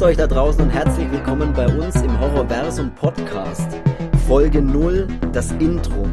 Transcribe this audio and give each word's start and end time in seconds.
Grüßt 0.00 0.12
euch 0.12 0.16
da 0.16 0.26
draußen 0.26 0.62
und 0.62 0.70
herzlich 0.70 1.10
willkommen 1.10 1.52
bei 1.52 1.66
uns 1.66 1.94
im 1.96 2.18
Horrorversum 2.18 2.94
Podcast. 2.94 3.68
Folge 4.26 4.62
0, 4.62 5.06
das 5.30 5.52
Intro. 5.52 6.06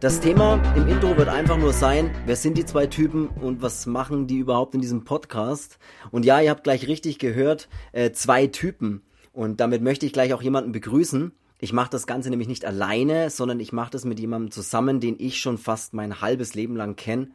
Das 0.00 0.18
Thema 0.18 0.58
im 0.74 0.88
Intro 0.88 1.14
wird 1.14 1.28
einfach 1.28 1.58
nur 1.58 1.74
sein, 1.74 2.10
wer 2.24 2.36
sind 2.36 2.56
die 2.56 2.64
zwei 2.64 2.86
Typen 2.86 3.28
und 3.28 3.60
was 3.60 3.84
machen 3.84 4.26
die 4.26 4.38
überhaupt 4.38 4.74
in 4.74 4.80
diesem 4.80 5.04
Podcast? 5.04 5.78
Und 6.10 6.24
ja, 6.24 6.40
ihr 6.40 6.48
habt 6.48 6.64
gleich 6.64 6.88
richtig 6.88 7.18
gehört, 7.18 7.68
äh, 7.92 8.12
zwei 8.12 8.46
Typen. 8.46 9.02
Und 9.34 9.60
damit 9.60 9.82
möchte 9.82 10.06
ich 10.06 10.14
gleich 10.14 10.32
auch 10.32 10.40
jemanden 10.40 10.72
begrüßen. 10.72 11.32
Ich 11.58 11.74
mache 11.74 11.90
das 11.90 12.06
Ganze 12.06 12.30
nämlich 12.30 12.48
nicht 12.48 12.64
alleine, 12.64 13.28
sondern 13.28 13.60
ich 13.60 13.74
mache 13.74 13.90
das 13.90 14.06
mit 14.06 14.18
jemandem 14.18 14.52
zusammen, 14.52 15.00
den 15.00 15.16
ich 15.18 15.38
schon 15.38 15.58
fast 15.58 15.92
mein 15.92 16.22
halbes 16.22 16.54
Leben 16.54 16.76
lang 16.76 16.96
kenne. 16.96 17.28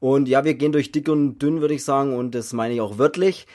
Und 0.00 0.26
ja, 0.26 0.44
wir 0.44 0.54
gehen 0.54 0.72
durch 0.72 0.90
dick 0.90 1.08
und 1.08 1.38
dünn, 1.38 1.60
würde 1.60 1.74
ich 1.74 1.84
sagen, 1.84 2.16
und 2.16 2.34
das 2.34 2.52
meine 2.52 2.74
ich 2.74 2.80
auch 2.80 2.98
wörtlich. 2.98 3.46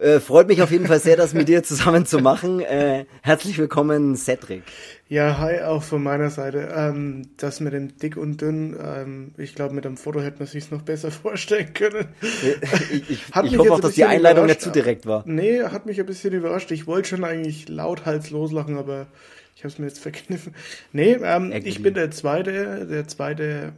Äh, 0.00 0.18
freut 0.18 0.48
mich 0.48 0.62
auf 0.62 0.70
jeden 0.70 0.86
Fall 0.86 0.98
sehr, 0.98 1.14
das 1.16 1.34
mit 1.34 1.48
dir 1.48 1.62
zusammen 1.62 2.06
zu 2.06 2.20
machen. 2.20 2.60
Äh, 2.60 3.04
herzlich 3.20 3.58
willkommen, 3.58 4.16
Cedric. 4.16 4.62
Ja, 5.10 5.36
hi, 5.36 5.60
auch 5.60 5.82
von 5.82 6.02
meiner 6.02 6.30
Seite. 6.30 6.72
Ähm, 6.74 7.28
das 7.36 7.60
mit 7.60 7.74
dem 7.74 7.98
dick 7.98 8.16
und 8.16 8.40
dünn, 8.40 8.78
ähm, 8.82 9.34
ich 9.36 9.54
glaube, 9.54 9.74
mit 9.74 9.84
dem 9.84 9.98
Foto 9.98 10.22
hätte 10.22 10.38
man 10.38 10.46
sich 10.46 10.70
noch 10.70 10.80
besser 10.80 11.10
vorstellen 11.10 11.74
können. 11.74 12.08
Ich, 12.22 13.10
ich, 13.10 13.10
ich 13.10 13.58
hoffe 13.58 13.72
auch, 13.72 13.80
dass 13.80 13.92
die 13.92 14.06
Einleitung 14.06 14.46
nicht 14.46 14.62
zu 14.62 14.70
direkt 14.70 15.04
war. 15.04 15.22
Nee, 15.26 15.64
hat 15.64 15.84
mich 15.84 16.00
ein 16.00 16.06
bisschen 16.06 16.32
überrascht. 16.32 16.70
Ich 16.70 16.86
wollte 16.86 17.10
schon 17.10 17.24
eigentlich 17.24 17.68
lauthals 17.68 18.30
loslachen, 18.30 18.78
aber 18.78 19.06
ich 19.54 19.64
habe 19.64 19.68
es 19.68 19.78
mir 19.78 19.86
jetzt 19.86 20.00
verkniffen. 20.00 20.54
Nee, 20.92 21.18
ähm, 21.22 21.52
ich 21.52 21.82
bin 21.82 21.92
der 21.92 22.10
zweite, 22.10 22.86
der 22.86 23.06
zweite 23.06 23.74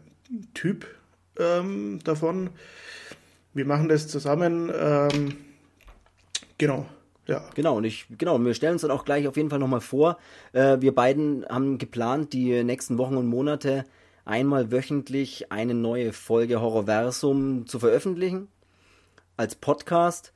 Typ 0.55 0.87
ähm, 1.37 1.99
davon. 2.05 2.51
Wir 3.55 3.65
machen 3.65 3.89
das 3.89 4.07
zusammen. 4.07 4.71
Genau. 6.63 6.87
Ja. 7.27 7.43
Genau, 7.57 7.79
und 7.79 7.83
ich, 7.83 8.07
genau, 8.19 8.39
wir 8.39 8.55
stellen 8.55 8.75
uns 8.75 8.83
dann 8.83 8.93
auch 8.93 9.05
gleich 9.05 9.27
auf 9.27 9.37
jeden 9.37 9.51
Fall 9.51 9.59
nochmal 9.59 9.81
vor. 9.81 10.17
Äh, 10.53 10.81
wir 10.81 10.95
beiden 10.95 11.45
haben 11.49 11.79
geplant, 11.79 12.33
die 12.33 12.63
nächsten 12.63 12.99
Wochen 12.99 13.17
und 13.17 13.27
Monate 13.27 13.85
einmal 14.25 14.71
wöchentlich 14.71 15.51
eine 15.51 15.75
neue 15.75 16.13
Folge 16.13 16.61
Horrorversum 16.61 17.67
zu 17.67 17.81
veröffentlichen. 17.81 18.47
Als 19.37 19.57
Podcast. 19.57 20.33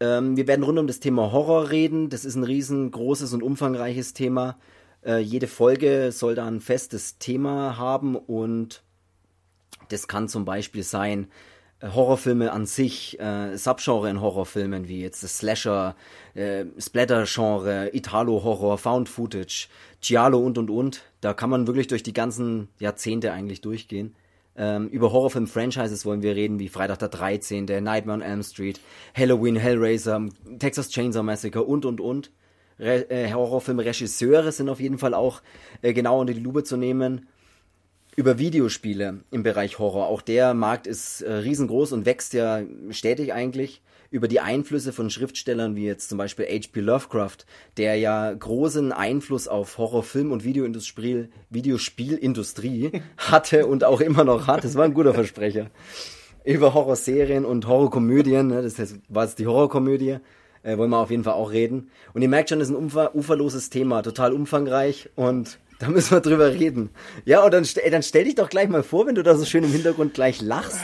Ähm, 0.00 0.36
wir 0.36 0.48
werden 0.48 0.64
rund 0.64 0.80
um 0.80 0.88
das 0.88 0.98
Thema 0.98 1.30
Horror 1.30 1.70
reden. 1.70 2.08
Das 2.08 2.24
ist 2.24 2.34
ein 2.34 2.42
riesengroßes 2.42 3.32
und 3.32 3.44
umfangreiches 3.44 4.14
Thema. 4.14 4.58
Äh, 5.06 5.18
jede 5.18 5.46
Folge 5.46 6.10
soll 6.10 6.34
da 6.34 6.48
ein 6.48 6.60
festes 6.60 7.18
Thema 7.18 7.78
haben 7.78 8.16
und 8.16 8.82
das 9.90 10.08
kann 10.08 10.26
zum 10.26 10.44
Beispiel 10.44 10.82
sein, 10.82 11.28
Horrorfilme 11.82 12.52
an 12.52 12.66
sich, 12.66 13.20
äh, 13.20 13.56
Subgenre 13.56 14.10
in 14.10 14.20
Horrorfilmen, 14.20 14.88
wie 14.88 15.00
jetzt 15.00 15.22
das 15.22 15.38
Slasher, 15.38 15.94
äh, 16.34 16.64
Splatter-Genre, 16.78 17.90
Italo-Horror, 17.94 18.78
Found 18.78 19.08
Footage, 19.08 19.68
Giallo 20.00 20.38
und 20.38 20.58
und 20.58 20.70
und. 20.70 21.02
Da 21.20 21.34
kann 21.34 21.50
man 21.50 21.66
wirklich 21.68 21.86
durch 21.86 22.02
die 22.02 22.12
ganzen 22.12 22.68
Jahrzehnte 22.80 23.32
eigentlich 23.32 23.60
durchgehen. 23.60 24.16
Ähm, 24.56 24.88
über 24.88 25.12
Horrorfilm-Franchises 25.12 26.04
wollen 26.04 26.22
wir 26.22 26.34
reden, 26.34 26.58
wie 26.58 26.68
Freitag 26.68 26.98
der 26.98 27.08
13., 27.08 27.66
Nightmare 27.66 28.18
on 28.18 28.22
Elm 28.22 28.42
Street, 28.42 28.80
Halloween, 29.16 29.54
Hellraiser, 29.54 30.26
Texas 30.58 30.88
Chainsaw 30.88 31.22
Massacre 31.22 31.62
und 31.62 31.84
und 31.84 32.00
und. 32.00 32.32
Äh, 32.78 33.32
Horrorfilm-Regisseure 33.32 34.50
sind 34.50 34.68
auf 34.68 34.80
jeden 34.80 34.98
Fall 34.98 35.14
auch 35.14 35.42
äh, 35.82 35.92
genau 35.92 36.20
unter 36.20 36.34
die 36.34 36.40
Lupe 36.40 36.64
zu 36.64 36.76
nehmen 36.76 37.28
über 38.18 38.36
Videospiele 38.36 39.20
im 39.30 39.44
Bereich 39.44 39.78
Horror. 39.78 40.08
Auch 40.08 40.22
der 40.22 40.52
Markt 40.52 40.88
ist 40.88 41.20
äh, 41.20 41.32
riesengroß 41.32 41.92
und 41.92 42.04
wächst 42.04 42.32
ja 42.32 42.62
stetig 42.90 43.32
eigentlich. 43.32 43.80
Über 44.10 44.26
die 44.26 44.40
Einflüsse 44.40 44.92
von 44.92 45.08
Schriftstellern 45.08 45.76
wie 45.76 45.84
jetzt 45.84 46.08
zum 46.08 46.18
Beispiel 46.18 46.46
H.P. 46.46 46.80
Lovecraft, 46.80 47.46
der 47.76 47.94
ja 47.94 48.32
großen 48.32 48.90
Einfluss 48.90 49.46
auf 49.46 49.78
Horrorfilm 49.78 50.32
und 50.32 50.42
Videoindustrie, 50.42 51.28
Videospielindustrie 51.50 53.02
hatte 53.18 53.66
und 53.66 53.84
auch 53.84 54.00
immer 54.00 54.24
noch 54.24 54.48
hat. 54.48 54.64
Das 54.64 54.74
war 54.74 54.84
ein 54.84 54.94
guter 54.94 55.14
Versprecher. 55.14 55.70
Über 56.42 56.74
Horrorserien 56.74 57.44
und 57.44 57.68
Horrorkomödien, 57.68 58.48
ne, 58.48 58.62
das 58.62 58.96
war 59.08 59.26
jetzt 59.26 59.38
die 59.38 59.46
Horrorkomödie, 59.46 60.16
äh, 60.64 60.76
wollen 60.76 60.90
wir 60.90 60.98
auf 60.98 61.12
jeden 61.12 61.22
Fall 61.22 61.34
auch 61.34 61.52
reden. 61.52 61.92
Und 62.14 62.22
ihr 62.22 62.28
merkt 62.28 62.48
schon, 62.48 62.58
das 62.58 62.68
ist 62.68 62.74
ein 62.74 62.84
ufer 62.84 63.14
uferloses 63.14 63.70
Thema, 63.70 64.02
total 64.02 64.32
umfangreich 64.32 65.08
und 65.14 65.60
da 65.78 65.88
müssen 65.88 66.12
wir 66.12 66.20
drüber 66.20 66.52
reden. 66.52 66.90
Ja, 67.24 67.44
und 67.44 67.52
dann, 67.52 67.66
dann 67.90 68.02
stell 68.02 68.24
dich 68.24 68.34
doch 68.34 68.48
gleich 68.48 68.68
mal 68.68 68.82
vor, 68.82 69.06
wenn 69.06 69.14
du 69.14 69.22
da 69.22 69.36
so 69.36 69.44
schön 69.44 69.64
im 69.64 69.72
Hintergrund 69.72 70.14
gleich 70.14 70.40
lachst. 70.40 70.80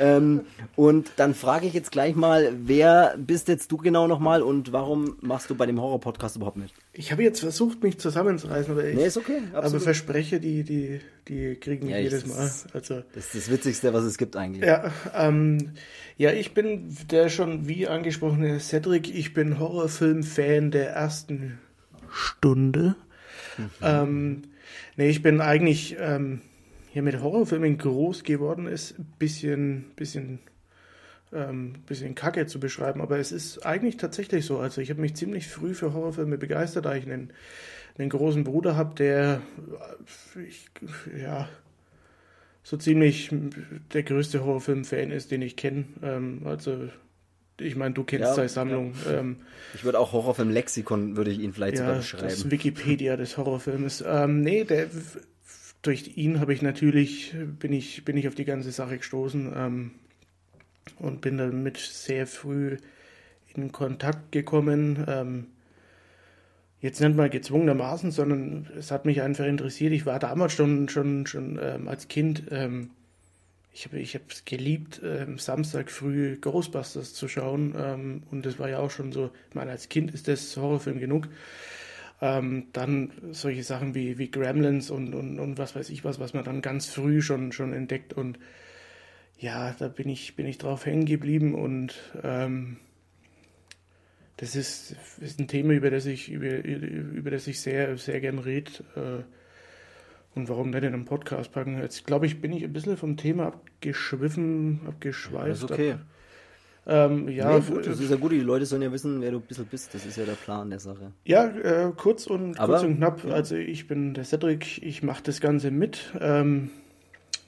Ähm, 0.00 0.42
und 0.76 1.12
dann 1.16 1.34
frage 1.34 1.66
ich 1.66 1.72
jetzt 1.72 1.92
gleich 1.92 2.16
mal, 2.16 2.52
wer 2.56 3.14
bist 3.16 3.48
jetzt 3.48 3.70
du 3.70 3.76
genau 3.76 4.08
nochmal 4.08 4.42
und 4.42 4.72
warum 4.72 5.16
machst 5.20 5.50
du 5.50 5.54
bei 5.54 5.66
dem 5.66 5.80
Horror-Podcast 5.80 6.36
überhaupt 6.36 6.56
mit? 6.56 6.72
Ich 6.92 7.12
habe 7.12 7.22
jetzt 7.22 7.40
versucht, 7.40 7.82
mich 7.82 7.98
zusammenzureißen, 7.98 8.72
aber 8.72 8.84
ich 8.84 8.96
nee, 8.96 9.06
ist 9.06 9.16
okay, 9.16 9.42
aber 9.52 9.70
verspreche, 9.78 10.40
die, 10.40 10.64
die, 10.64 11.00
die 11.28 11.54
kriegen 11.56 11.88
ja, 11.88 11.98
jedes 11.98 12.26
Mal. 12.26 12.50
Also, 12.72 13.02
das 13.14 13.26
ist 13.26 13.34
das 13.34 13.50
Witzigste, 13.50 13.92
was 13.92 14.04
es 14.04 14.18
gibt 14.18 14.36
eigentlich. 14.36 14.64
Ja, 14.64 14.90
ähm, 15.14 15.72
ja, 16.16 16.32
ich 16.32 16.54
bin 16.54 16.96
der 17.10 17.28
schon 17.28 17.68
wie 17.68 17.86
angesprochene 17.86 18.58
Cedric, 18.58 19.14
ich 19.14 19.32
bin 19.32 19.60
Horrorfilm-Fan 19.60 20.70
der 20.72 20.90
ersten 20.90 21.58
Stunde. 22.10 22.96
Mhm. 23.58 23.70
Ähm, 23.82 24.42
nee, 24.96 25.08
ich 25.08 25.22
bin 25.22 25.40
eigentlich 25.40 25.96
ähm, 25.98 26.40
hier 26.92 27.02
mit 27.02 27.20
Horrorfilmen 27.20 27.76
groß 27.76 28.22
geworden, 28.24 28.66
ist 28.66 28.98
ein 28.98 29.12
bisschen, 29.18 29.86
bisschen, 29.96 30.38
ähm, 31.32 31.74
bisschen 31.86 32.14
kacke 32.14 32.46
zu 32.46 32.60
beschreiben, 32.60 33.00
aber 33.00 33.18
es 33.18 33.32
ist 33.32 33.64
eigentlich 33.66 33.96
tatsächlich 33.96 34.46
so. 34.46 34.58
Also 34.58 34.80
ich 34.80 34.90
habe 34.90 35.00
mich 35.00 35.14
ziemlich 35.14 35.48
früh 35.48 35.74
für 35.74 35.92
Horrorfilme 35.92 36.38
begeistert, 36.38 36.86
da 36.86 36.94
ich 36.94 37.04
einen, 37.04 37.30
einen 37.98 38.10
großen 38.10 38.44
Bruder 38.44 38.76
habe, 38.76 38.94
der 38.94 39.42
ich, 40.48 40.66
ja 41.16 41.48
so 42.64 42.78
ziemlich 42.78 43.30
der 43.92 44.02
größte 44.02 44.42
Horrorfilm-Fan 44.42 45.10
ist, 45.10 45.30
den 45.30 45.42
ich 45.42 45.56
kenne. 45.56 45.84
Ähm, 46.02 46.40
also 46.46 46.88
ich 47.60 47.76
meine, 47.76 47.94
du 47.94 48.04
kennst 48.04 48.26
ja, 48.28 48.34
seine 48.34 48.48
Sammlung. 48.48 48.94
Ja. 49.04 49.20
Ähm, 49.20 49.36
ich 49.74 49.84
würde 49.84 49.98
auch 49.98 50.12
Horrorfilm-Lexikon, 50.12 51.16
würde 51.16 51.30
ich 51.30 51.38
ihn 51.38 51.52
vielleicht 51.52 51.76
ja, 51.76 51.84
sogar 51.84 51.96
beschreiben. 51.96 52.28
Das 52.28 52.50
Wikipedia 52.50 53.16
des 53.16 53.36
Horrorfilms. 53.36 54.04
Ähm, 54.06 54.40
nee, 54.40 54.64
der, 54.64 54.88
durch 55.82 56.16
ihn 56.16 56.40
habe 56.40 56.52
ich 56.52 56.62
natürlich, 56.62 57.34
bin 57.58 57.72
ich, 57.72 58.04
bin 58.04 58.16
ich 58.16 58.26
auf 58.26 58.34
die 58.34 58.44
ganze 58.44 58.72
Sache 58.72 58.98
gestoßen 58.98 59.52
ähm, 59.54 59.90
und 60.98 61.20
bin 61.20 61.38
damit 61.38 61.76
sehr 61.78 62.26
früh 62.26 62.78
in 63.54 63.70
Kontakt 63.70 64.32
gekommen. 64.32 65.04
Ähm, 65.06 65.46
jetzt 66.80 67.00
nicht 67.00 67.16
mal 67.16 67.30
gezwungenermaßen, 67.30 68.10
sondern 68.10 68.68
es 68.78 68.90
hat 68.90 69.04
mich 69.06 69.22
einfach 69.22 69.46
interessiert. 69.46 69.92
Ich 69.92 70.06
war 70.06 70.18
damals 70.18 70.52
schon, 70.52 70.88
schon, 70.88 71.26
schon 71.26 71.58
ähm, 71.62 71.88
als 71.88 72.08
Kind 72.08 72.44
ähm, 72.50 72.90
ich 73.74 73.86
habe 73.86 73.98
ich 73.98 74.14
es 74.14 74.44
geliebt, 74.44 75.00
ähm, 75.04 75.38
Samstag 75.38 75.90
früh 75.90 76.36
Ghostbusters 76.40 77.12
zu 77.12 77.26
schauen. 77.26 77.74
Ähm, 77.76 78.22
und 78.30 78.46
das 78.46 78.60
war 78.60 78.68
ja 78.68 78.78
auch 78.78 78.90
schon 78.90 79.10
so, 79.10 79.32
ich 79.48 79.54
meine, 79.56 79.72
als 79.72 79.88
Kind 79.88 80.14
ist 80.14 80.28
das 80.28 80.56
Horrorfilm 80.56 81.00
genug. 81.00 81.28
Ähm, 82.22 82.68
dann 82.72 83.10
solche 83.32 83.64
Sachen 83.64 83.96
wie, 83.96 84.16
wie 84.16 84.30
Gremlins 84.30 84.90
und, 84.90 85.12
und, 85.12 85.40
und 85.40 85.58
was 85.58 85.74
weiß 85.74 85.90
ich 85.90 86.04
was, 86.04 86.20
was 86.20 86.34
man 86.34 86.44
dann 86.44 86.62
ganz 86.62 86.86
früh 86.86 87.20
schon, 87.20 87.50
schon 87.50 87.72
entdeckt. 87.72 88.12
Und 88.12 88.38
ja, 89.38 89.74
da 89.76 89.88
bin 89.88 90.08
ich, 90.08 90.36
bin 90.36 90.46
ich 90.46 90.58
drauf 90.58 90.86
hängen 90.86 91.04
geblieben 91.04 91.56
und 91.56 91.94
ähm, 92.22 92.76
das 94.36 94.54
ist, 94.54 94.94
ist 95.20 95.40
ein 95.40 95.48
Thema, 95.48 95.72
über 95.72 95.90
das 95.90 96.06
ich, 96.06 96.30
über, 96.30 96.62
über 96.62 97.32
das 97.32 97.48
ich 97.48 97.60
sehr, 97.60 97.96
sehr 97.96 98.20
gern 98.20 98.38
rede. 98.38 98.70
Äh, 98.94 99.43
und 100.34 100.48
warum 100.48 100.70
nicht 100.70 100.82
in 100.82 100.94
einem 100.94 101.04
Podcast 101.04 101.52
packen? 101.52 101.80
Jetzt 101.80 102.06
glaube 102.06 102.26
ich, 102.26 102.40
bin 102.40 102.52
ich 102.52 102.64
ein 102.64 102.72
bisschen 102.72 102.96
vom 102.96 103.16
Thema 103.16 103.46
abgeschwiffen, 103.46 104.80
abgeschweift. 104.86 105.46
Ja, 105.46 105.52
ist 105.52 105.64
okay. 105.64 105.92
Ab, 105.92 106.00
ähm, 106.86 107.28
ja, 107.28 107.58
nee, 107.58 107.64
gut, 107.66 107.86
das 107.86 107.98
ist 107.98 108.10
ja 108.10 108.16
gut, 108.16 108.32
die 108.32 108.40
Leute 108.40 108.66
sollen 108.66 108.82
ja 108.82 108.92
wissen, 108.92 109.20
wer 109.22 109.30
du 109.30 109.38
ein 109.38 109.42
bisschen 109.42 109.64
bist. 109.66 109.94
Das 109.94 110.04
ist 110.04 110.16
ja 110.16 110.24
der 110.24 110.32
Plan 110.32 110.68
der 110.68 110.80
Sache. 110.80 111.12
Ja, 111.24 111.46
äh, 111.46 111.92
kurz, 111.96 112.26
und, 112.26 112.60
Aber, 112.60 112.74
kurz 112.74 112.84
und 112.84 112.96
knapp. 112.96 113.24
Ja. 113.24 113.32
Also 113.32 113.56
ich 113.56 113.86
bin 113.86 114.12
der 114.12 114.24
Cedric, 114.24 114.82
ich 114.82 115.02
mache 115.02 115.22
das 115.22 115.40
Ganze 115.40 115.70
mit. 115.70 116.12
Ähm, 116.20 116.70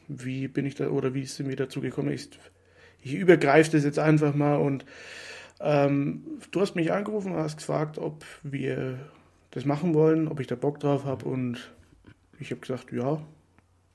wie 0.09 0.49
bin 0.49 0.65
ich 0.65 0.75
da 0.75 0.89
oder 0.89 1.13
wie 1.13 1.23
ist 1.23 1.39
mir 1.41 1.57
dazu 1.57 1.81
gekommen? 1.81 2.11
Ich, 2.13 2.31
ich 3.03 3.15
übergreife 3.15 3.73
das 3.73 3.85
jetzt 3.85 3.99
einfach 3.99 4.35
mal 4.35 4.57
und 4.57 4.87
ähm, 5.61 6.23
du 6.51 6.61
hast 6.61 6.75
mich 6.75 6.93
angerufen 6.93 7.33
und 7.33 7.39
hast 7.39 7.59
gefragt, 7.59 7.99
ob 7.99 8.25
wir 8.43 8.99
das 9.51 9.65
machen 9.65 9.95
wollen, 9.95 10.29
ob 10.29 10.41
ich 10.41 10.47
da 10.47 10.55
Bock 10.55 10.81
drauf 10.81 11.05
habe 11.05 11.27
und 11.27 11.73
ich 12.41 12.51
habe 12.51 12.61
gesagt, 12.61 12.93
ja, 12.93 13.21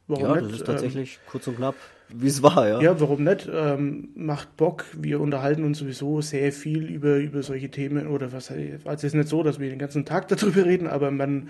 warum 0.08 0.24
ja, 0.24 0.36
nicht? 0.36 0.46
das 0.46 0.54
ist 0.54 0.66
tatsächlich 0.66 1.16
ähm, 1.16 1.30
kurz 1.30 1.48
und 1.48 1.58
knapp, 1.58 1.76
wie 2.14 2.28
es 2.28 2.44
war, 2.44 2.68
ja. 2.68 2.82
Ja, 2.82 3.00
warum 3.00 3.24
nicht? 3.24 3.50
Ähm, 3.52 4.10
macht 4.16 4.58
Bock. 4.58 4.86
Wir 4.94 5.22
unterhalten 5.22 5.64
uns 5.64 5.80
sowieso 5.80 6.22
sehr 6.22 6.52
viel 6.52 6.90
über, 6.92 7.18
über 7.18 7.42
solche 7.44 7.72
Themen 7.72 8.08
oder 8.08 8.32
was. 8.34 8.52
Also 8.52 8.68
es 8.86 9.04
ist 9.04 9.14
nicht 9.14 9.30
so, 9.30 9.44
dass 9.44 9.60
wir 9.60 9.70
den 9.70 9.80
ganzen 9.80 10.06
Tag 10.06 10.28
darüber 10.30 10.66
reden, 10.66 10.88
aber 10.88 11.12
man, 11.12 11.50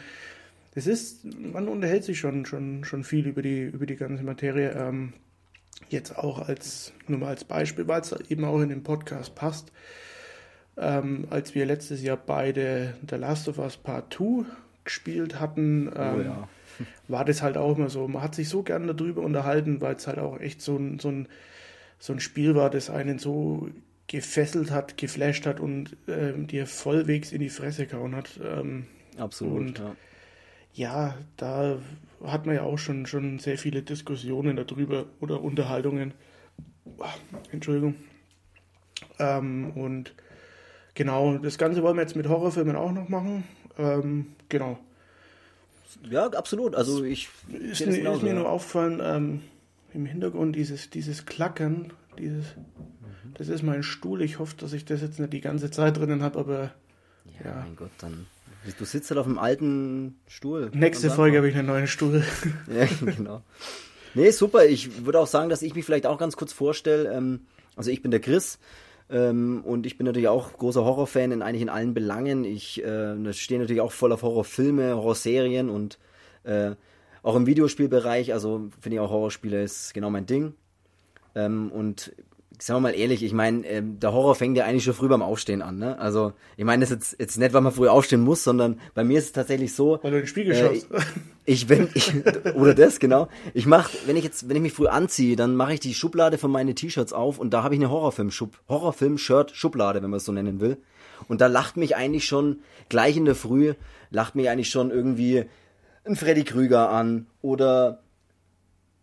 es 0.75 0.87
ist, 0.87 1.25
man 1.39 1.67
unterhält 1.67 2.03
sich 2.03 2.19
schon, 2.19 2.45
schon, 2.45 2.83
schon 2.83 3.03
viel 3.03 3.27
über 3.27 3.41
die, 3.41 3.63
über 3.63 3.85
die 3.85 3.95
ganze 3.95 4.23
Materie. 4.23 4.71
Ähm, 4.71 5.13
jetzt 5.89 6.17
auch 6.17 6.47
als, 6.47 6.93
nur 7.07 7.19
mal 7.19 7.29
als 7.29 7.43
Beispiel, 7.43 7.87
weil 7.87 8.01
es 8.01 8.13
eben 8.29 8.45
auch 8.45 8.61
in 8.61 8.69
den 8.69 8.83
Podcast 8.83 9.35
passt. 9.35 9.71
ähm, 10.77 11.27
als 11.29 11.53
wir 11.55 11.65
letztes 11.65 12.01
Jahr 12.01 12.17
beide 12.17 12.95
The 13.09 13.15
Last 13.15 13.49
of 13.49 13.57
Us 13.57 13.77
Part 13.77 14.13
2 14.13 14.45
gespielt 14.83 15.39
hatten, 15.39 15.91
ähm, 15.95 16.15
oh, 16.15 16.21
ja. 16.21 16.49
War 17.07 17.25
das 17.25 17.41
halt 17.41 17.57
auch 17.57 17.77
immer 17.77 17.89
so. 17.89 18.07
Man 18.07 18.21
hat 18.21 18.35
sich 18.35 18.49
so 18.49 18.63
gerne 18.63 18.93
darüber 18.93 19.21
unterhalten, 19.21 19.81
weil 19.81 19.95
es 19.95 20.07
halt 20.07 20.19
auch 20.19 20.39
echt 20.39 20.61
so 20.61 20.77
ein, 20.77 20.99
so, 20.99 21.09
ein, 21.09 21.27
so 21.99 22.13
ein 22.13 22.19
Spiel 22.19 22.55
war, 22.55 22.69
das 22.69 22.89
einen 22.89 23.19
so 23.19 23.69
gefesselt 24.07 24.71
hat, 24.71 24.97
geflasht 24.97 25.45
hat 25.45 25.59
und 25.59 25.95
ähm, 26.07 26.47
dir 26.47 26.67
vollwegs 26.67 27.31
in 27.31 27.39
die 27.39 27.49
Fresse 27.49 27.87
gehauen 27.87 28.15
hat. 28.15 28.39
Ähm, 28.43 28.85
Absolut. 29.17 29.57
Und 29.57 29.79
ja. 29.79 29.95
ja, 30.73 31.17
da 31.37 31.77
hat 32.23 32.45
man 32.45 32.55
ja 32.55 32.63
auch 32.63 32.77
schon, 32.77 33.05
schon 33.05 33.39
sehr 33.39 33.57
viele 33.57 33.81
Diskussionen 33.81 34.57
darüber 34.57 35.05
oder 35.19 35.41
Unterhaltungen. 35.41 36.13
Entschuldigung. 37.51 37.95
Ähm, 39.19 39.71
und 39.75 40.13
genau, 40.93 41.37
das 41.37 41.57
Ganze 41.57 41.81
wollen 41.83 41.95
wir 41.95 42.01
jetzt 42.01 42.15
mit 42.15 42.27
Horrorfilmen 42.27 42.75
auch 42.75 42.91
noch 42.91 43.09
machen. 43.09 43.43
Ähm, 43.77 44.27
genau. 44.49 44.77
Ja, 46.09 46.27
absolut. 46.27 46.75
Also 46.75 47.03
ich 47.03 47.29
ist, 47.49 47.85
mir, 47.85 47.97
genauso, 47.97 48.17
ist 48.17 48.23
mir 48.23 48.29
ja. 48.29 48.35
nur 48.35 48.49
aufgefallen, 48.49 49.01
ähm, 49.03 49.41
im 49.93 50.05
Hintergrund 50.05 50.55
dieses, 50.55 50.89
dieses 50.89 51.25
Klackern, 51.25 51.93
dieses, 52.17 52.45
mhm. 52.55 53.33
das 53.33 53.49
ist 53.49 53.63
mein 53.63 53.83
Stuhl. 53.83 54.21
Ich 54.21 54.39
hoffe, 54.39 54.55
dass 54.57 54.73
ich 54.73 54.85
das 54.85 55.01
jetzt 55.01 55.19
nicht 55.19 55.33
die 55.33 55.41
ganze 55.41 55.71
Zeit 55.71 55.97
drinnen 55.97 56.23
habe, 56.23 56.39
aber 56.39 56.71
ja, 57.39 57.49
ja, 57.49 57.63
mein 57.65 57.75
Gott, 57.75 57.91
dann 57.99 58.27
Du 58.77 58.85
sitzt 58.85 59.09
halt 59.09 59.19
auf 59.19 59.25
einem 59.25 59.39
alten 59.39 60.19
Stuhl. 60.27 60.69
Nächste 60.73 61.09
Folge 61.09 61.37
habe 61.37 61.49
ich 61.49 61.55
einen 61.55 61.67
neuen 61.67 61.87
Stuhl. 61.87 62.23
ja, 62.67 62.85
genau. 63.03 63.41
Nee, 64.13 64.29
super. 64.31 64.65
Ich 64.65 65.05
würde 65.05 65.19
auch 65.19 65.27
sagen, 65.27 65.49
dass 65.49 65.63
ich 65.63 65.73
mich 65.73 65.83
vielleicht 65.83 66.05
auch 66.05 66.19
ganz 66.19 66.35
kurz 66.35 66.53
vorstelle. 66.53 67.11
Ähm, 67.11 67.41
also 67.75 67.89
ich 67.89 68.03
bin 68.03 68.11
der 68.11 68.19
Chris 68.19 68.59
ähm, 69.11 69.61
und 69.65 69.85
ich 69.85 69.97
bin 69.97 70.05
natürlich 70.05 70.29
auch 70.29 70.53
großer 70.53 70.85
Horrorfan 70.85 71.31
in 71.31 71.41
eigentlich 71.41 71.61
in 71.61 71.69
allen 71.69 71.93
Belangen. 71.93 72.45
Ich 72.45 72.83
äh, 72.83 73.33
stehe 73.33 73.59
natürlich 73.59 73.81
auch 73.81 73.91
voll 73.91 74.11
auf 74.11 74.23
Horrorfilme, 74.23 74.95
Horrorserien 74.95 75.69
und 75.69 75.99
äh, 76.43 76.71
auch 77.21 77.35
im 77.35 77.45
Videospielbereich. 77.45 78.33
Also 78.33 78.69
finde 78.79 78.95
ich 78.95 78.99
auch 79.01 79.11
Horrorspiele 79.11 79.63
ist 79.63 79.93
genau 79.93 80.09
mein 80.09 80.25
Ding. 80.25 80.53
Ähm, 81.35 81.71
und 81.71 82.13
sagen 82.63 82.77
wir 82.77 82.89
mal 82.89 82.95
ehrlich, 82.95 83.23
ich 83.23 83.33
meine, 83.33 83.65
äh, 83.67 83.81
der 83.83 84.13
Horror 84.13 84.35
fängt 84.35 84.57
ja 84.57 84.65
eigentlich 84.65 84.83
schon 84.83 84.93
früh 84.93 85.07
beim 85.07 85.21
Aufstehen 85.21 85.61
an. 85.61 85.77
Ne? 85.77 85.97
Also 85.97 86.33
ich 86.57 86.65
meine, 86.65 86.81
das 86.81 86.91
ist 86.91 86.95
jetzt, 86.95 87.19
jetzt 87.19 87.37
nicht, 87.37 87.53
weil 87.53 87.61
man 87.61 87.71
früh 87.71 87.87
aufstehen 87.87 88.21
muss, 88.21 88.43
sondern 88.43 88.79
bei 88.93 89.03
mir 89.03 89.19
ist 89.19 89.25
es 89.25 89.31
tatsächlich 89.31 89.73
so. 89.73 89.99
Weil 90.01 90.11
du 90.11 90.17
in 90.17 90.23
den 90.23 90.27
Spiegel 90.27 90.53
äh, 90.53 90.59
schaust. 90.59 90.87
Ich, 91.43 91.69
wenn 91.69 91.89
ich 91.95 92.13
oder 92.55 92.75
das 92.75 92.99
genau. 92.99 93.27
Ich 93.55 93.65
mach, 93.65 93.89
wenn 94.05 94.15
ich 94.15 94.23
jetzt, 94.23 94.47
wenn 94.47 94.55
ich 94.55 94.61
mich 94.61 94.73
früh 94.73 94.87
anziehe, 94.87 95.35
dann 95.35 95.55
mache 95.55 95.73
ich 95.73 95.79
die 95.79 95.95
Schublade 95.95 96.37
von 96.37 96.51
meinen 96.51 96.75
T-Shirts 96.75 97.13
auf 97.13 97.39
und 97.39 97.51
da 97.51 97.63
habe 97.63 97.73
ich 97.73 97.81
eine 97.81 97.89
Horrorfilm-Schub, 97.89 98.59
Horrorfilm-Shirt-Schublade, 98.69 100.03
wenn 100.03 100.11
man 100.11 100.17
es 100.17 100.25
so 100.25 100.31
nennen 100.31 100.59
will. 100.59 100.77
Und 101.27 101.41
da 101.41 101.47
lacht 101.47 101.77
mich 101.77 101.95
eigentlich 101.95 102.25
schon 102.25 102.59
gleich 102.89 103.17
in 103.17 103.25
der 103.25 103.35
Früh 103.35 103.73
lacht 104.11 104.35
mich 104.35 104.49
eigentlich 104.49 104.69
schon 104.69 104.91
irgendwie 104.91 105.45
ein 106.03 106.15
Freddy 106.15 106.43
Krüger 106.43 106.89
an 106.89 107.25
oder 107.41 108.03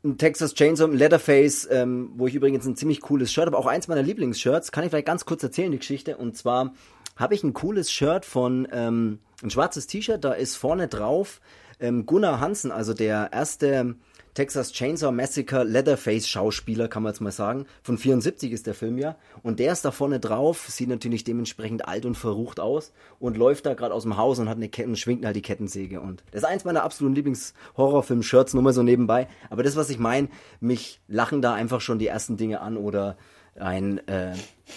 ein 0.09 0.19
Texas 0.19 0.55
Chainsaw, 0.55 0.93
Leatherface, 0.93 1.69
ähm, 1.71 2.11
wo 2.17 2.27
ich 2.27 2.35
übrigens 2.35 2.67
ein 2.67 2.77
ziemlich 2.77 3.01
cooles 3.01 3.33
Shirt 3.33 3.47
habe, 3.47 3.59
auch 3.59 3.67
eins 3.67 3.89
meiner 3.89 4.03
Lieblingsshirts, 4.03 4.73
kann 4.73 4.85
ich 4.85 4.91
vielleicht 4.91 5.07
ganz 5.07 5.25
kurz 5.25 5.43
erzählen, 5.43 5.71
die 5.71 5.79
Geschichte. 5.79 6.17
Und 6.17 6.37
zwar 6.37 6.73
habe 7.17 7.35
ich 7.35 7.45
ein 7.45 7.53
cooles 7.53 7.91
Shirt 7.93 8.25
von, 8.25 8.67
ähm, 8.73 9.19
ein 9.43 9.51
schwarzes 9.51 9.87
T-Shirt, 9.87 10.25
da 10.25 10.33
ist 10.33 10.57
vorne 10.57 10.89
drauf 10.89 11.41
ähm, 11.81 12.07
Gunnar 12.07 12.41
Hansen, 12.41 12.71
also 12.71 12.95
der 12.95 13.31
erste 13.33 13.97
Texas 14.39 14.71
Chainsaw 14.71 15.11
Massacre 15.11 15.65
Leatherface 15.65 16.29
Schauspieler, 16.29 16.87
kann 16.87 17.03
man 17.03 17.13
jetzt 17.13 17.21
mal 17.21 17.33
sagen. 17.33 17.67
Von 17.83 17.99
74 17.99 18.53
ist 18.53 18.69
der 18.69 18.75
Film 18.75 18.97
ja. 18.97 19.17
Und 19.43 19.59
der 19.59 19.73
ist 19.73 19.85
da 19.85 19.91
vorne 19.91 20.21
drauf, 20.21 20.69
sieht 20.69 20.89
natürlich 20.89 21.25
dementsprechend 21.25 21.89
alt 21.89 22.07
und 22.07 22.15
verrucht 22.15 22.61
aus 22.61 22.93
und 23.19 23.37
läuft 23.37 23.67
da 23.67 23.75
gerade 23.75 23.93
aus 23.93 24.05
dem 24.05 24.17
Haus 24.17 24.39
und 24.39 24.49
hat 24.49 24.57
eine 24.57 24.69
Kette 24.69 24.91
und 24.91 24.97
schwingt 24.97 25.25
halt 25.25 25.35
die 25.35 25.43
Kettensäge. 25.43 26.01
Und 26.01 26.23
das 26.31 26.43
ist 26.43 26.49
eins 26.49 26.65
meiner 26.65 26.85
absoluten 26.85 27.17
Lieblings-Horrorfilm-Shirts, 27.17 28.55
nur 28.55 28.63
mal 28.63 28.73
so 28.73 28.85
nebenbei. 28.85 29.27
Aber 29.51 29.65
das, 29.65 29.75
was 29.75 29.91
ich 29.91 29.99
meine, 29.99 30.29
mich 30.61 31.01
lachen 31.09 31.43
da 31.43 31.55
einfach 31.55 31.81
schon 31.81 31.99
die 31.99 32.07
ersten 32.07 32.37
Dinge 32.37 32.61
an 32.61 32.77
oder 32.77 33.17
ein 33.57 34.07
äh, 34.07 34.35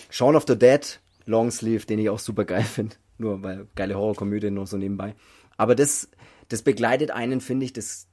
Shaun 0.10 0.36
of 0.36 0.46
the 0.48 0.58
Dead 0.58 1.00
Longsleeve, 1.28 1.86
den 1.86 2.00
ich 2.00 2.10
auch 2.10 2.18
super 2.18 2.46
geil 2.46 2.64
finde. 2.64 2.96
Nur 3.20 3.44
weil 3.44 3.68
geile 3.76 3.94
Horrorkomödie 3.94 4.50
noch 4.50 4.66
so 4.66 4.78
nebenbei. 4.78 5.14
Aber 5.56 5.76
das, 5.76 6.10
das 6.52 6.64
begleitet 6.64 7.12
einen, 7.12 7.40
finde 7.40 7.66
ich, 7.66 7.74
das, 7.74 8.08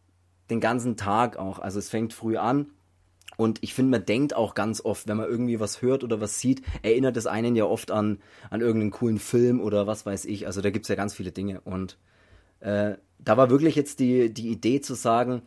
den 0.49 0.61
ganzen 0.61 0.97
Tag 0.97 1.37
auch. 1.37 1.59
Also 1.59 1.79
es 1.79 1.91
fängt 1.91 2.13
früh 2.13 2.37
an. 2.37 2.71
Und 3.37 3.63
ich 3.63 3.75
finde, 3.75 3.91
man 3.91 4.07
denkt 4.07 4.35
auch 4.35 4.55
ganz 4.55 4.81
oft, 4.81 5.07
wenn 5.07 5.17
man 5.17 5.29
irgendwie 5.29 5.61
was 5.61 5.83
hört 5.83 6.03
oder 6.03 6.21
was 6.21 6.41
sieht, 6.41 6.63
erinnert 6.83 7.17
es 7.17 7.27
einen 7.27 7.57
ja 7.57 7.65
oft 7.65 7.91
an, 7.91 8.19
an 8.51 8.61
irgendeinen 8.61 8.91
coolen 8.91 9.19
Film 9.19 9.61
oder 9.61 9.87
was 9.87 10.07
weiß 10.07 10.25
ich. 10.25 10.47
Also 10.47 10.61
da 10.61 10.71
gibt 10.71 10.85
es 10.85 10.89
ja 10.89 10.95
ganz 10.95 11.15
viele 11.15 11.33
Dinge. 11.33 11.61
Und 11.61 11.99
äh, 12.61 12.95
da 13.19 13.37
war 13.37 13.51
wirklich 13.51 13.75
jetzt 13.75 14.01
die, 14.01 14.33
die 14.33 14.49
Idee 14.49 14.81
zu 14.81 14.95
sagen, 14.95 15.43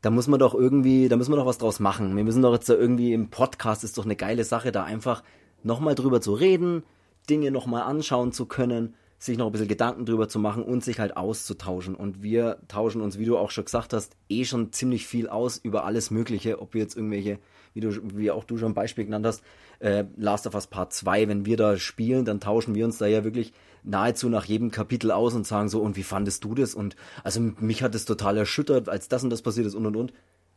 da 0.00 0.10
muss 0.10 0.26
man 0.26 0.40
doch 0.40 0.54
irgendwie, 0.54 1.08
da 1.08 1.16
müssen 1.16 1.32
wir 1.32 1.36
doch 1.36 1.46
was 1.46 1.58
draus 1.58 1.78
machen. 1.80 2.16
Wir 2.16 2.24
müssen 2.24 2.42
doch 2.42 2.52
jetzt 2.52 2.68
da 2.68 2.74
irgendwie 2.74 3.12
im 3.12 3.30
Podcast, 3.30 3.84
ist 3.84 3.98
doch 3.98 4.04
eine 4.04 4.16
geile 4.16 4.44
Sache, 4.44 4.72
da 4.72 4.84
einfach 4.84 5.22
nochmal 5.62 5.94
drüber 5.94 6.20
zu 6.20 6.34
reden, 6.34 6.82
Dinge 7.30 7.52
nochmal 7.52 7.82
anschauen 7.82 8.32
zu 8.32 8.46
können 8.46 8.94
sich 9.24 9.38
noch 9.38 9.46
ein 9.46 9.52
bisschen 9.52 9.68
Gedanken 9.68 10.04
drüber 10.04 10.28
zu 10.28 10.40
machen 10.40 10.64
und 10.64 10.82
sich 10.82 10.98
halt 10.98 11.16
auszutauschen. 11.16 11.94
Und 11.94 12.24
wir 12.24 12.58
tauschen 12.66 13.00
uns, 13.00 13.18
wie 13.20 13.24
du 13.24 13.38
auch 13.38 13.52
schon 13.52 13.64
gesagt 13.64 13.92
hast, 13.92 14.16
eh 14.28 14.44
schon 14.44 14.72
ziemlich 14.72 15.06
viel 15.06 15.28
aus 15.28 15.58
über 15.58 15.84
alles 15.84 16.10
Mögliche, 16.10 16.60
ob 16.60 16.74
wir 16.74 16.80
jetzt 16.80 16.96
irgendwelche, 16.96 17.38
wie 17.72 17.80
du, 17.80 17.92
wie 18.16 18.32
auch 18.32 18.42
du 18.42 18.58
schon 18.58 18.72
ein 18.72 18.74
Beispiel 18.74 19.04
genannt 19.04 19.24
hast, 19.24 19.44
äh, 19.78 20.04
Last 20.16 20.48
of 20.48 20.54
Us 20.54 20.66
Part 20.66 20.92
2, 20.92 21.28
wenn 21.28 21.46
wir 21.46 21.56
da 21.56 21.76
spielen, 21.76 22.24
dann 22.24 22.40
tauschen 22.40 22.74
wir 22.74 22.84
uns 22.84 22.98
da 22.98 23.06
ja 23.06 23.22
wirklich 23.22 23.52
nahezu 23.84 24.28
nach 24.28 24.44
jedem 24.44 24.72
Kapitel 24.72 25.12
aus 25.12 25.34
und 25.34 25.46
sagen 25.46 25.68
so, 25.68 25.80
und 25.80 25.96
wie 25.96 26.02
fandest 26.02 26.42
du 26.42 26.56
das? 26.56 26.74
Und 26.74 26.96
also 27.22 27.40
mich 27.40 27.84
hat 27.84 27.94
es 27.94 28.04
total 28.04 28.36
erschüttert, 28.36 28.88
als 28.88 29.06
das 29.06 29.22
und 29.22 29.30
das 29.30 29.42
passiert 29.42 29.66
ist 29.68 29.76
und 29.76 29.86
und 29.86 29.94
und. 29.94 30.12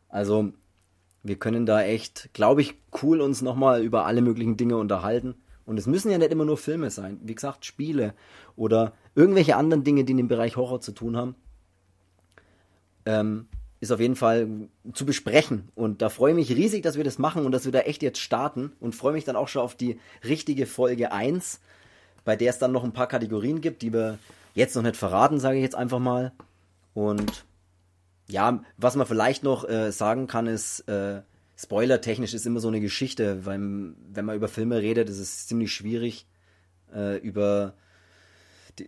Also 0.10 0.54
wir 1.22 1.36
können 1.36 1.68
da 1.68 1.84
echt, 1.84 2.32
glaube 2.34 2.62
ich, 2.62 2.76
cool 3.04 3.22
uns 3.22 3.44
nochmal 3.44 3.84
über 3.84 4.08
alle 4.08 4.22
möglichen 4.22 4.58
Dinge 4.58 4.78
unterhalten. 4.78 5.36
Und 5.66 5.78
es 5.78 5.88
müssen 5.88 6.12
ja 6.12 6.18
nicht 6.18 6.32
immer 6.32 6.46
nur 6.46 6.58
Filme 6.58 6.90
sein. 6.92 7.20
Wie 7.24 7.36
gesagt, 7.36 7.66
Spiele 7.66 8.14
oder 8.56 8.94
irgendwelche 9.16 9.56
anderen 9.56 9.84
Dinge, 9.84 10.04
die 10.04 10.12
in 10.12 10.18
dem 10.18 10.28
Bereich 10.28 10.58
Horror 10.58 10.82
zu 10.82 10.92
tun 10.92 11.18
haben. 11.18 11.36
Ähm, 13.06 13.48
ist 13.80 13.92
auf 13.92 14.00
jeden 14.00 14.16
Fall 14.16 14.48
zu 14.94 15.06
besprechen. 15.06 15.70
Und 15.76 16.02
da 16.02 16.10
freue 16.10 16.32
ich 16.32 16.50
mich 16.50 16.58
riesig, 16.58 16.84
dass 16.84 16.98
wir 16.98 17.04
das 17.04 17.18
machen 17.20 17.46
und 17.46 17.52
dass 17.52 17.66
wir 17.66 17.72
da 17.72 17.80
echt 17.80 18.04
jetzt 18.04 18.20
starten. 18.20 18.74
Und 18.80 18.96
freue 18.96 19.14
mich 19.14 19.26
dann 19.26 19.36
auch 19.36 19.48
schon 19.48 19.62
auf 19.62 19.76
die 19.76 20.00
richtige 20.24 20.66
Folge 20.66 21.12
1, 21.12 21.60
bei 22.24 22.36
der 22.36 22.52
es 22.52 22.60
dann 22.60 22.72
noch 22.72 22.84
ein 22.84 22.94
paar 22.94 23.08
Kategorien 23.08 23.62
gibt, 23.62 23.82
die 23.82 23.94
wir 23.94 24.20
jetzt 24.54 24.76
noch 24.76 24.84
nicht 24.84 24.96
verraten, 24.96 25.40
sage 25.40 25.58
ich 25.58 25.64
jetzt 25.64 25.76
einfach 25.76 26.00
mal. 26.00 26.32
Und 26.94 27.46
ja, 28.28 28.64
was 28.78 28.96
man 28.96 29.06
vielleicht 29.06 29.44
noch 29.44 29.68
äh, 29.68 29.92
sagen 29.92 30.28
kann, 30.28 30.48
ist, 30.48 30.82
äh, 30.88 31.22
Spoiler-technisch 31.58 32.34
ist 32.34 32.46
immer 32.46 32.60
so 32.60 32.68
eine 32.68 32.82
Geschichte, 32.82 33.46
weil 33.46 33.60
wenn 33.60 34.26
man 34.26 34.36
über 34.36 34.48
Filme 34.48 34.82
redet, 34.82 35.10
ist 35.10 35.20
es 35.20 35.48
ziemlich 35.48 35.72
schwierig, 35.72 36.28
äh, 36.94 37.18
über, 37.18 37.76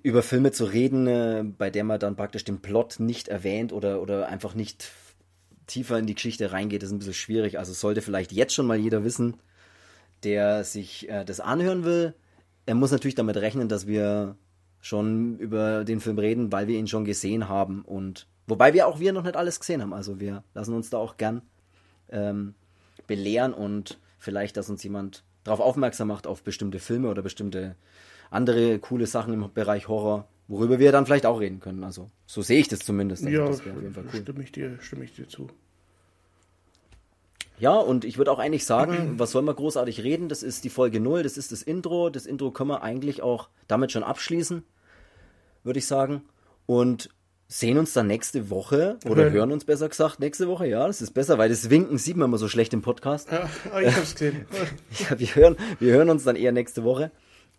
über 0.04 0.22
Filme 0.22 0.52
zu 0.52 0.66
reden, 0.66 1.08
äh, 1.08 1.44
bei 1.46 1.70
der 1.70 1.86
man 1.86 2.00
dann 2.00 2.18
praktisch 2.18 2.44
den 2.44 2.60
Plot 2.62 3.00
nicht 3.00 3.30
erwähnt 3.30 3.72
oder, 3.72 4.02
oder 4.02 4.28
einfach 4.28 4.54
nicht 4.54 4.92
tiefer 5.66 5.98
in 5.98 6.08
die 6.08 6.16
Geschichte 6.16 6.52
reingeht, 6.52 6.84
ist 6.84 6.92
ein 6.92 7.00
bisschen 7.00 7.14
schwierig. 7.14 7.58
Also 7.58 7.74
sollte 7.74 8.02
vielleicht 8.02 8.32
jetzt 8.32 8.54
schon 8.54 8.68
mal 8.68 8.78
jeder 8.78 9.04
wissen, 9.04 9.38
der 10.24 10.64
sich 10.64 11.10
äh, 11.10 11.24
das 11.24 11.40
anhören 11.40 11.86
will. 11.86 12.16
Er 12.66 12.76
muss 12.76 12.92
natürlich 12.92 13.16
damit 13.16 13.38
rechnen, 13.38 13.70
dass 13.70 13.88
wir 13.88 14.36
schon 14.82 15.38
über 15.40 15.86
den 15.86 16.02
Film 16.02 16.20
reden, 16.20 16.52
weil 16.52 16.68
wir 16.68 16.78
ihn 16.78 16.88
schon 16.88 17.06
gesehen 17.06 17.48
haben 17.48 17.82
und 17.84 18.28
wobei 18.46 18.74
wir 18.74 18.88
auch 18.88 19.00
wir 19.00 19.14
noch 19.14 19.24
nicht 19.24 19.36
alles 19.36 19.60
gesehen 19.60 19.82
haben. 19.82 19.94
Also 19.94 20.20
wir 20.20 20.44
lassen 20.54 20.74
uns 20.74 20.90
da 20.90 20.98
auch 20.98 21.18
gern 21.18 21.42
ähm, 22.10 22.54
belehren 23.08 23.54
und 23.54 24.00
vielleicht, 24.20 24.58
dass 24.58 24.70
uns 24.70 24.84
jemand 24.84 25.24
darauf 25.44 25.60
aufmerksam 25.60 26.10
macht, 26.10 26.28
auf 26.28 26.44
bestimmte 26.44 26.80
Filme 26.80 27.10
oder 27.10 27.22
bestimmte 27.22 27.76
andere 28.30 28.80
coole 28.80 29.08
Sachen 29.08 29.34
im 29.34 29.50
Bereich 29.54 29.88
Horror, 29.88 30.28
worüber 30.48 30.80
wir 30.80 30.92
dann 30.92 31.06
vielleicht 31.06 31.26
auch 31.26 31.40
reden 31.40 31.60
können. 31.60 31.84
Also 31.84 32.10
so 32.26 32.42
sehe 32.42 32.60
ich 32.60 32.68
das 32.68 32.80
zumindest. 32.80 33.26
Also, 33.26 33.38
ja, 33.38 33.48
das 33.48 33.62
cool. 33.66 34.22
stimme, 34.22 34.44
ich 34.44 34.52
dir, 34.52 34.78
stimme 34.82 35.06
ich 35.06 35.16
dir 35.16 35.28
zu. 35.28 35.50
Ja, 37.60 37.76
und 37.76 38.06
ich 38.06 38.20
würde 38.20 38.32
auch 38.32 38.38
eigentlich 38.38 38.66
sagen, 38.66 39.18
was 39.18 39.32
soll 39.32 39.42
man 39.42 39.56
großartig 39.56 40.04
reden? 40.04 40.30
Das 40.30 40.44
ist 40.44 40.64
die 40.64 40.70
Folge 40.70 41.00
0, 41.00 41.24
das 41.24 41.38
ist 41.38 41.52
das 41.52 41.64
Intro. 41.64 42.10
Das 42.10 42.28
Intro 42.28 42.52
können 42.52 42.70
wir 42.70 42.84
eigentlich 42.84 43.24
auch 43.24 43.50
damit 43.68 43.92
schon 43.92 44.04
abschließen, 44.04 44.64
würde 45.64 45.80
ich 45.80 45.88
sagen. 45.88 46.22
Und 46.68 47.10
sehen 47.48 47.78
uns 47.78 47.94
dann 47.94 48.08
nächste 48.08 48.50
Woche 48.50 48.98
oder 49.06 49.24
okay. 49.24 49.32
hören 49.32 49.52
uns 49.52 49.64
besser 49.64 49.88
gesagt 49.88 50.20
nächste 50.20 50.48
Woche. 50.48 50.68
Ja, 50.68 50.86
das 50.86 51.02
ist 51.02 51.12
besser, 51.12 51.38
weil 51.38 51.50
das 51.50 51.70
Winken 51.70 51.98
sieht 51.98 52.18
man 52.18 52.30
immer 52.30 52.38
so 52.38 52.48
schlecht 52.48 52.74
im 52.74 52.82
Podcast. 52.82 53.32
Ja, 53.32 53.50
ah, 53.74 53.82
ich 53.82 53.96
hab's 53.96 54.14
gesehen. 54.14 54.46
ja, 55.10 55.18
wir 55.18 55.36
hören, 55.36 55.58
wir 55.80 55.94
hören 55.94 56.10
uns 56.10 56.24
dann 56.24 56.36
eher 56.36 56.52
nächste 56.52 56.84
Woche. 56.84 57.12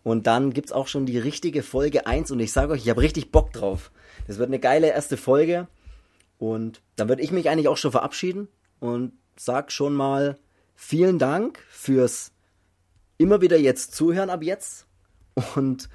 Und 0.03 0.27
dann 0.27 0.53
gibt's 0.53 0.71
auch 0.71 0.87
schon 0.87 1.05
die 1.05 1.17
richtige 1.17 1.61
Folge 1.63 2.07
1 2.07 2.31
und 2.31 2.39
ich 2.39 2.51
sage 2.51 2.71
euch, 2.71 2.83
ich 2.83 2.89
habe 2.89 3.01
richtig 3.01 3.31
Bock 3.31 3.51
drauf. 3.51 3.91
Das 4.27 4.37
wird 4.37 4.47
eine 4.47 4.59
geile 4.59 4.87
erste 4.87 5.17
Folge. 5.17 5.67
Und 6.37 6.81
dann 6.95 7.09
würde 7.09 7.21
ich 7.21 7.31
mich 7.31 7.49
eigentlich 7.49 7.67
auch 7.67 7.77
schon 7.77 7.91
verabschieden 7.91 8.47
und 8.79 9.11
sag 9.35 9.71
schon 9.71 9.93
mal 9.93 10.37
vielen 10.75 11.19
Dank 11.19 11.59
fürs 11.69 12.31
immer 13.17 13.41
wieder 13.41 13.57
jetzt 13.57 13.93
zuhören 13.93 14.29
ab 14.29 14.43
jetzt 14.43 14.85
und 15.55 15.89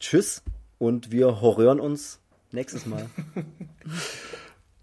tschüss. 0.00 0.42
Und 0.78 1.12
wir 1.12 1.40
horrören 1.40 1.78
uns 1.78 2.20
nächstes 2.54 2.86
Mal. 2.86 3.06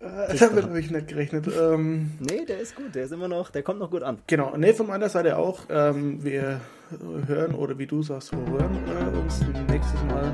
Äh, 0.01 0.36
damit 0.40 0.63
habe 0.63 0.80
ich 0.80 0.90
nicht 0.90 1.10
gerechnet. 1.10 1.46
Ähm, 1.48 2.12
nee, 2.20 2.44
der 2.46 2.60
ist 2.60 2.75
gut, 2.75 2.96
der 2.96 3.04
ist 3.04 3.12
immer 3.12 3.28
noch, 3.28 3.51
der 3.51 3.62
kommt 3.62 3.80
noch 3.80 3.92
gut 3.92 4.01
an. 4.01 4.18
Genau, 4.25 4.58
nee, 4.58 4.74
von 4.74 4.88
meiner 4.88 5.10
Seite 5.10 5.38
auch. 5.38 5.60
Ähm, 5.70 6.24
wir 6.24 6.62
hören, 7.28 7.54
oder 7.54 7.78
wie 7.78 7.86
du 7.86 8.01
sagst, 8.01 8.32
hören 8.32 8.80
äh, 8.88 9.18
uns 9.20 9.42
nächstes 9.70 10.04
Mal. 10.06 10.34